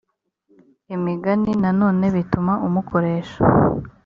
imigani 0.95 1.51
nanone 1.63 2.05
bituma 2.15 2.53
umukoresha 2.67 3.39